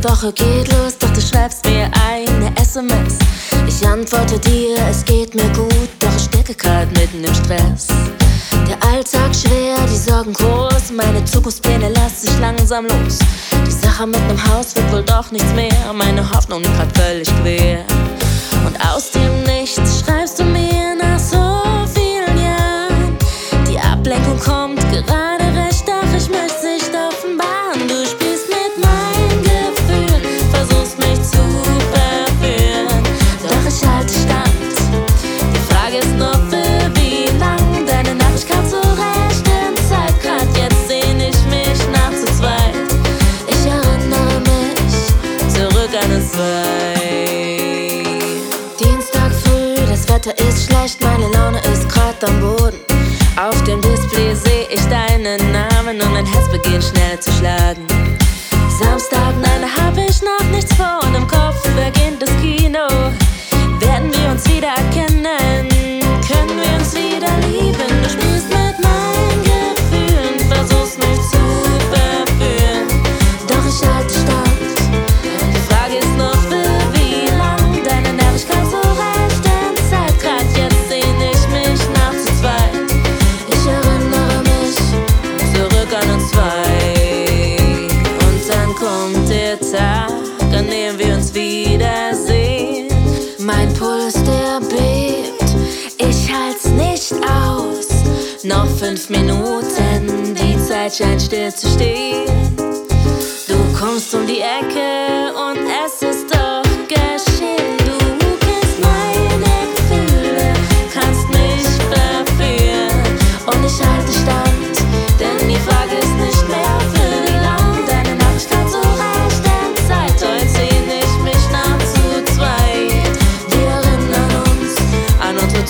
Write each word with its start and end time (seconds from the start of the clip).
Die 0.00 0.08
Woche 0.08 0.32
geht 0.32 0.72
los, 0.72 0.96
doch 0.98 1.10
du 1.10 1.20
schreibst 1.20 1.64
mir 1.64 1.90
eine 2.08 2.56
SMS. 2.56 3.18
Ich 3.66 3.86
antworte 3.86 4.38
dir, 4.38 4.78
es 4.88 5.04
geht 5.04 5.34
mir 5.34 5.48
gut, 5.48 5.88
doch 5.98 6.14
ich 6.16 6.22
stecke 6.22 6.54
grad 6.54 6.90
mitten 6.92 7.24
im 7.24 7.34
Stress. 7.34 7.88
Der 8.68 8.82
Alltag 8.88 9.34
schwer, 9.34 9.76
die 9.90 9.96
Sorgen 9.96 10.32
groß, 10.32 10.92
meine 10.92 11.24
Zukunftspläne 11.24 11.88
lassen 11.90 12.28
sich 12.28 12.38
langsam 12.38 12.86
los. 12.86 13.18
Die 13.66 13.70
Sache 13.72 14.06
mit 14.06 14.26
nem 14.26 14.38
Haus 14.46 14.74
wird 14.76 14.92
wohl 14.92 15.02
doch 15.02 15.30
nichts 15.32 15.52
mehr, 15.54 15.92
meine 15.92 16.28
Hoffnung 16.30 16.62
grad 16.62 16.96
völlig 16.96 17.28
quer. 17.42 17.84
Und 18.64 18.78
aus 18.88 19.10
dem 19.10 19.42
Nichts 19.42 20.04
schreibst 20.04 20.38
du 20.38 20.44
mir 20.44 20.94
nach 20.96 21.18
so 21.18 21.62
vielen 21.92 22.38
Jahren. 22.40 23.18
Die 23.68 23.78
Ablenkung 23.78 24.38
kommt 24.38 24.80
gerade 24.90 25.29
schlecht, 50.70 51.00
meine 51.02 51.28
Laune 51.32 51.58
ist 51.72 51.88
grad 51.88 52.22
am 52.24 52.40
Boden. 52.40 52.78
Auf 53.36 53.62
dem 53.64 53.80
Display 53.80 54.34
seh 54.34 54.66
ich 54.70 54.82
deinen 54.88 55.52
Namen 55.52 56.00
und 56.00 56.12
mein 56.12 56.26
Herz 56.26 56.48
beginnt 56.50 56.84
schnell 56.84 57.18
zu 57.18 57.30
schlagen. 57.32 57.86
Samstag, 58.78 59.34
nein, 59.40 59.62
da 59.62 59.82
hab 59.82 59.96
ich 59.96 60.22
noch 60.22 60.46
nichts 60.50 60.72
vor 60.74 61.00
und 61.02 61.14
im 61.14 61.26
Kopf 61.26 61.62
beginnt 61.62 62.22
das 62.22 62.30
Kino. 62.40 62.86
Werden 63.80 64.12
wir 64.12 64.30
uns 64.30 64.46
wieder 64.48 64.68
erkennen? 64.68 65.49
Der 89.60 89.78
Tag, 89.78 90.10
an 90.56 90.66
dem 90.68 90.98
wir 90.98 91.14
uns 91.14 91.32
wiedersehen. 91.34 92.88
Mein 93.38 93.72
Puls, 93.74 94.14
der 94.14 94.60
bebt, 94.60 95.54
ich 95.98 96.32
halt's 96.32 96.66
nicht 96.66 97.12
aus. 97.28 97.88
Noch 98.44 98.66
fünf 98.66 99.08
Minuten, 99.10 100.34
die 100.34 100.56
Zeit 100.62 100.94
scheint 100.94 101.22
still 101.22 101.52
zu 101.54 101.68
stehen. 101.68 102.56
Du 103.48 103.78
kommst 103.78 104.14
um 104.14 104.26
die 104.26 104.40
Ecke 104.40 105.19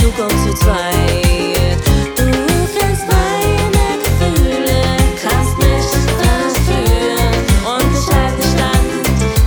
Zukunft 0.00 0.44
zu 0.44 0.54
zweit. 0.54 1.78
Du 2.16 2.30
kennst 2.78 3.04
meine 3.06 3.98
Gefühle, 4.02 4.78
kannst 5.22 5.58
nicht 5.58 5.94
dafür 6.22 7.18
und 7.74 7.90
ich 7.92 8.08
halte 8.14 8.42
stand, 8.42 8.90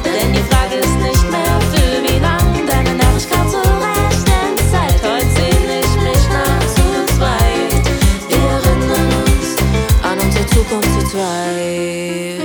denn 0.04 0.34
die 0.34 0.44
Frage 0.50 0.76
ist 0.76 0.98
nicht 1.00 1.32
mehr 1.32 1.60
für 1.72 2.04
wie 2.04 2.20
lang 2.20 2.68
deine 2.68 2.94
Nachricht 2.96 3.30
kam 3.32 3.50
zur 3.50 3.62
rechten 3.62 4.58
Zeit. 4.72 5.02
Heute 5.04 5.30
sehne 5.36 5.80
ich 5.80 5.96
mich 6.04 6.24
nach 6.30 6.66
zu 6.76 7.16
zweit. 7.16 7.86
Wir 8.28 8.38
erinnern 8.38 9.10
uns 9.24 9.48
an 10.04 10.20
unsere 10.20 10.46
Zukunft 10.48 10.92
zu 11.00 11.08
zweit. 11.08 12.41